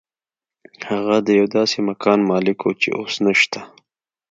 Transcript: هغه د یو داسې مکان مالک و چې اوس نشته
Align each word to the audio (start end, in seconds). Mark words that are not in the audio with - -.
هغه 0.89 1.15
د 1.27 1.29
یو 1.39 1.47
داسې 1.57 1.77
مکان 1.89 2.19
مالک 2.29 2.57
و 2.63 2.69
چې 2.81 2.89
اوس 2.99 3.13
نشته 3.25 3.59